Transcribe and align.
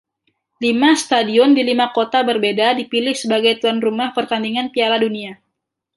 Lima 0.63 0.91
stadion 1.03 1.49
di 1.57 1.61
lima 1.69 1.87
kota 1.97 2.19
berbeda 2.29 2.67
dipilih 2.79 3.13
sebagai 3.21 3.53
tuan 3.61 3.77
rumah 3.85 4.09
pertandingan 4.17 4.67
Piala 4.73 4.97
Dunia. 5.05 5.33